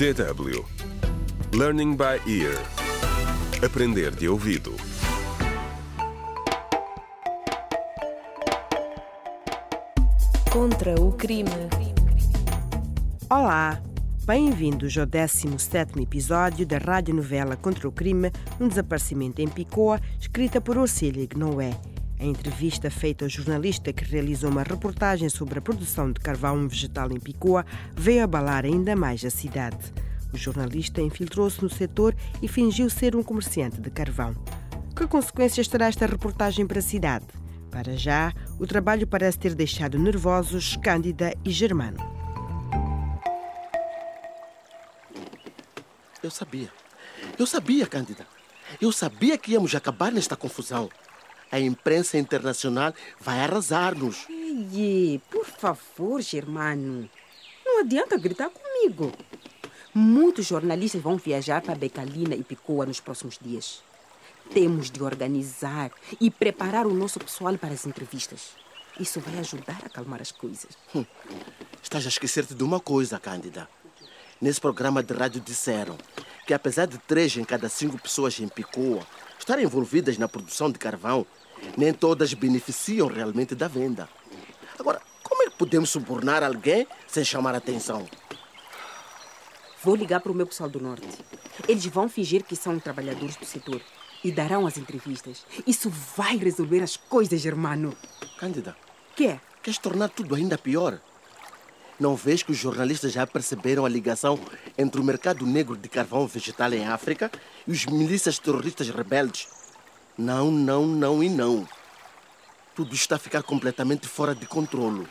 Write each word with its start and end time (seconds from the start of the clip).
DW 0.00 0.64
Learning 1.52 1.94
by 1.94 2.22
Ear 2.26 2.56
Aprender 3.62 4.10
de 4.10 4.30
ouvido 4.30 4.74
Contra 10.50 10.98
o 10.98 11.12
crime. 11.12 11.50
Olá, 13.28 13.82
bem-vindos 14.24 14.96
ao 14.96 15.06
17º 15.06 16.02
episódio 16.02 16.66
da 16.66 16.78
radionovela 16.78 17.54
Contra 17.54 17.86
o 17.86 17.92
Crime, 17.92 18.32
um 18.58 18.68
desaparecimento 18.68 19.42
em 19.42 19.48
Picoa, 19.48 20.00
escrita 20.18 20.62
por 20.62 20.78
Orcília 20.78 21.26
Gnoé. 21.26 21.78
A 22.20 22.24
entrevista 22.24 22.90
feita 22.90 23.24
ao 23.24 23.30
jornalista 23.30 23.94
que 23.94 24.04
realizou 24.04 24.50
uma 24.50 24.62
reportagem 24.62 25.30
sobre 25.30 25.58
a 25.58 25.62
produção 25.62 26.12
de 26.12 26.20
carvão 26.20 26.68
vegetal 26.68 27.10
em 27.10 27.18
Picoa 27.18 27.64
veio 27.96 28.22
abalar 28.22 28.66
ainda 28.66 28.94
mais 28.94 29.24
a 29.24 29.30
cidade. 29.30 29.78
O 30.30 30.36
jornalista 30.36 31.00
infiltrou-se 31.00 31.62
no 31.62 31.70
setor 31.70 32.14
e 32.42 32.46
fingiu 32.46 32.90
ser 32.90 33.16
um 33.16 33.22
comerciante 33.22 33.80
de 33.80 33.90
carvão. 33.90 34.34
Que 34.94 35.06
consequências 35.06 35.66
terá 35.66 35.86
esta 35.86 36.04
reportagem 36.04 36.66
para 36.66 36.80
a 36.80 36.82
cidade? 36.82 37.24
Para 37.70 37.96
já, 37.96 38.34
o 38.58 38.66
trabalho 38.66 39.06
parece 39.06 39.38
ter 39.38 39.54
deixado 39.54 39.98
nervosos 39.98 40.76
Cândida 40.76 41.34
e 41.42 41.50
Germano. 41.50 41.98
Eu 46.22 46.30
sabia. 46.30 46.68
Eu 47.38 47.46
sabia, 47.46 47.86
Cândida. 47.86 48.26
Eu 48.78 48.92
sabia 48.92 49.38
que 49.38 49.52
íamos 49.52 49.74
acabar 49.74 50.12
nesta 50.12 50.36
confusão. 50.36 50.90
A 51.50 51.58
imprensa 51.58 52.16
internacional 52.16 52.94
vai 53.20 53.40
arrasar-nos. 53.40 54.26
Ei, 54.28 55.20
por 55.30 55.44
favor, 55.44 56.20
Germano. 56.20 57.10
Não 57.64 57.80
adianta 57.80 58.16
gritar 58.16 58.50
comigo. 58.50 59.12
Muitos 59.92 60.46
jornalistas 60.46 61.02
vão 61.02 61.16
viajar 61.16 61.60
para 61.60 61.74
Becalina 61.74 62.36
e 62.36 62.44
Picoa 62.44 62.86
nos 62.86 63.00
próximos 63.00 63.38
dias. 63.40 63.82
Temos 64.52 64.90
de 64.90 65.02
organizar 65.02 65.90
e 66.20 66.30
preparar 66.30 66.86
o 66.86 66.94
nosso 66.94 67.18
pessoal 67.18 67.56
para 67.58 67.74
as 67.74 67.84
entrevistas. 67.84 68.50
Isso 68.98 69.20
vai 69.20 69.38
ajudar 69.38 69.78
a 69.82 69.86
acalmar 69.86 70.20
as 70.20 70.30
coisas. 70.30 70.76
Hum, 70.94 71.04
estás 71.82 72.04
a 72.04 72.08
esquecer-te 72.08 72.54
de 72.54 72.62
uma 72.62 72.78
coisa, 72.78 73.18
Cândida. 73.18 73.68
Nesse 74.40 74.60
programa 74.60 75.02
de 75.02 75.12
rádio 75.12 75.40
disseram 75.40 75.98
que 76.50 76.54
apesar 76.54 76.86
de 76.86 76.98
três 76.98 77.36
em 77.36 77.44
cada 77.44 77.68
cinco 77.68 77.96
pessoas 77.96 78.40
em 78.40 78.48
Picoa 78.48 79.06
estarem 79.38 79.64
envolvidas 79.64 80.18
na 80.18 80.26
produção 80.26 80.68
de 80.68 80.80
carvão, 80.80 81.24
nem 81.76 81.94
todas 81.94 82.34
beneficiam 82.34 83.06
realmente 83.06 83.54
da 83.54 83.68
venda. 83.68 84.08
Agora, 84.76 85.00
como 85.22 85.44
é 85.44 85.46
que 85.48 85.56
podemos 85.56 85.90
subornar 85.90 86.42
alguém 86.42 86.88
sem 87.06 87.24
chamar 87.24 87.54
atenção? 87.54 88.04
Vou 89.84 89.94
ligar 89.94 90.18
para 90.18 90.32
o 90.32 90.34
meu 90.34 90.44
pessoal 90.44 90.68
do 90.68 90.80
Norte. 90.80 91.06
Eles 91.68 91.86
vão 91.86 92.08
fingir 92.08 92.42
que 92.42 92.56
são 92.56 92.80
trabalhadores 92.80 93.36
do 93.36 93.46
setor 93.46 93.80
e 94.24 94.32
darão 94.32 94.66
as 94.66 94.76
entrevistas. 94.76 95.46
Isso 95.64 95.88
vai 96.16 96.36
resolver 96.36 96.82
as 96.82 96.96
coisas, 96.96 97.40
Germano. 97.40 97.96
Cândida, 98.40 98.76
Quê? 99.14 99.38
queres 99.62 99.78
tornar 99.78 100.08
tudo 100.08 100.34
ainda 100.34 100.58
pior? 100.58 101.00
Não 102.00 102.16
vês 102.16 102.42
que 102.42 102.50
os 102.50 102.56
jornalistas 102.56 103.12
já 103.12 103.26
perceberam 103.26 103.84
a 103.84 103.88
ligação 103.88 104.40
entre 104.78 104.98
o 104.98 105.04
mercado 105.04 105.44
negro 105.44 105.76
de 105.76 105.86
carvão 105.86 106.26
vegetal 106.26 106.72
em 106.72 106.86
África 106.86 107.30
e 107.68 107.72
os 107.72 107.84
milícias 107.84 108.38
terroristas 108.38 108.88
rebeldes? 108.88 109.46
Não, 110.16 110.50
não, 110.50 110.86
não 110.86 111.22
e 111.22 111.28
não. 111.28 111.68
Tudo 112.74 112.94
está 112.94 113.16
a 113.16 113.18
ficar 113.18 113.42
completamente 113.42 114.08
fora 114.08 114.34
de 114.34 114.46
controlo. 114.46 115.06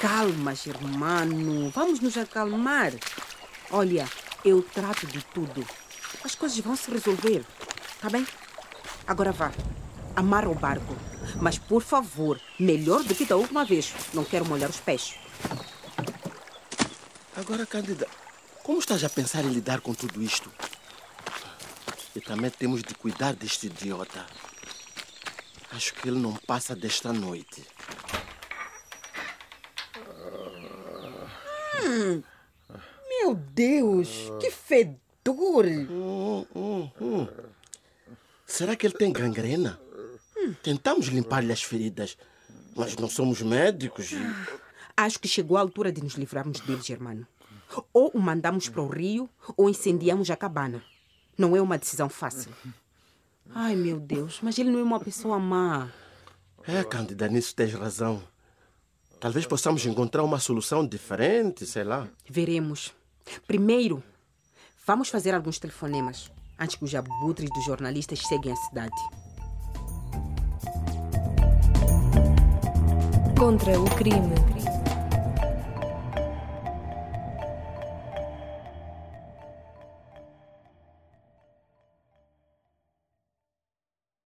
Calma, 0.00 0.56
Germano. 0.56 1.70
Vamos 1.70 2.00
nos 2.00 2.16
acalmar. 2.16 2.92
Olha, 3.70 4.08
eu 4.44 4.60
trato 4.60 5.06
de 5.06 5.24
tudo. 5.26 5.64
As 6.24 6.34
coisas 6.34 6.58
vão 6.58 6.74
se 6.74 6.90
resolver. 6.90 7.44
Tá 8.00 8.10
bem? 8.10 8.26
Agora 9.06 9.30
vá. 9.30 9.52
Amarra 10.16 10.48
o 10.48 10.54
barco. 10.56 10.96
Mas, 11.40 11.58
por 11.58 11.80
favor, 11.80 12.40
melhor 12.58 13.04
do 13.04 13.14
que 13.14 13.24
da 13.24 13.36
última 13.36 13.64
vez. 13.64 13.94
Não 14.12 14.24
quero 14.24 14.44
molhar 14.44 14.68
os 14.68 14.80
pés. 14.80 15.14
Agora, 17.34 17.64
Cândida, 17.64 18.06
como 18.62 18.78
estás 18.78 19.02
a 19.02 19.08
pensar 19.08 19.42
em 19.44 19.48
lidar 19.48 19.80
com 19.80 19.94
tudo 19.94 20.22
isto? 20.22 20.52
E 22.14 22.20
também 22.20 22.50
temos 22.50 22.82
de 22.82 22.94
cuidar 22.94 23.34
deste 23.34 23.66
idiota. 23.68 24.26
Acho 25.70 25.94
que 25.94 26.08
ele 26.08 26.18
não 26.18 26.34
passa 26.36 26.76
desta 26.76 27.10
noite. 27.10 27.66
Meu 33.08 33.34
Deus, 33.34 34.08
que 34.38 34.50
fedor! 34.50 35.64
Hum, 35.64 36.46
hum, 36.54 36.90
hum. 37.00 37.28
Será 38.46 38.76
que 38.76 38.86
ele 38.86 38.94
tem 38.94 39.10
gangrena? 39.10 39.80
Tentamos 40.62 41.06
limpar-lhe 41.06 41.52
as 41.52 41.62
feridas, 41.62 42.18
mas 42.76 42.94
não 42.96 43.08
somos 43.08 43.40
médicos 43.40 44.12
e... 44.12 44.18
Acho 44.96 45.18
que 45.18 45.28
chegou 45.28 45.56
a 45.56 45.60
altura 45.60 45.90
de 45.90 46.02
nos 46.02 46.14
livrarmos 46.14 46.60
dele, 46.60 46.82
Germano. 46.82 47.26
Ou 47.92 48.10
o 48.14 48.20
mandamos 48.20 48.68
para 48.68 48.82
o 48.82 48.88
rio, 48.88 49.28
ou 49.56 49.68
incendiamos 49.68 50.30
a 50.30 50.36
cabana. 50.36 50.82
Não 51.36 51.56
é 51.56 51.62
uma 51.62 51.78
decisão 51.78 52.08
fácil. 52.08 52.52
Ai, 53.54 53.74
meu 53.74 53.98
Deus, 53.98 54.40
mas 54.42 54.58
ele 54.58 54.70
não 54.70 54.78
é 54.78 54.82
uma 54.82 55.00
pessoa 55.00 55.38
má. 55.38 55.90
É, 56.66 56.84
Cândida, 56.84 57.28
nisso 57.28 57.54
tens 57.54 57.72
razão. 57.72 58.22
Talvez 59.18 59.46
possamos 59.46 59.84
encontrar 59.86 60.22
uma 60.22 60.38
solução 60.38 60.86
diferente, 60.86 61.64
sei 61.64 61.84
lá. 61.84 62.08
Veremos. 62.28 62.92
Primeiro, 63.46 64.02
vamos 64.86 65.08
fazer 65.08 65.34
alguns 65.34 65.58
telefonemas 65.58 66.30
antes 66.58 66.76
que 66.76 66.84
os 66.84 66.94
abutres 66.94 67.48
dos 67.50 67.64
jornalistas 67.64 68.18
cheguem 68.18 68.52
à 68.52 68.56
cidade. 68.56 68.96
Contra 73.38 73.78
o 73.80 73.84
crime. 73.96 74.51